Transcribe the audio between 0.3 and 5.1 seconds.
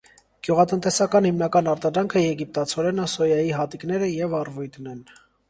Գյուղատնտեսական հիմնական արտադրանքը եգիպտացորենը, սոյայի հատիկները և առվույտն են։